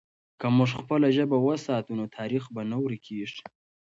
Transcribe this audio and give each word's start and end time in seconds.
که 0.39 0.47
موږ 0.57 0.69
خپله 0.79 1.07
ژبه 1.17 1.37
وساتو، 1.45 1.91
نو 1.99 2.05
تاریخ 2.17 2.43
به 2.53 2.61
نه 2.69 2.77
ورکېږي. 2.83 3.43